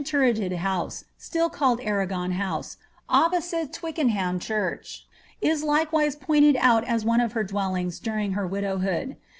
[0.03, 5.03] turreted house, still called Arragon House, opposite Twickenham churchi
[5.41, 9.15] is likewise pointed out as one of her dwellings during her widowhood.